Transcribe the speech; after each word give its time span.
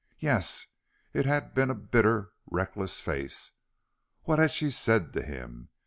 Yes, 0.17 0.65
it 1.13 1.27
had 1.27 1.53
been 1.53 1.69
a 1.69 1.75
bitter, 1.75 2.31
reckless 2.49 2.99
face. 2.99 3.51
What 4.23 4.39
had 4.39 4.49
she 4.51 4.71
said 4.71 5.13
to 5.13 5.21
him? 5.21 5.69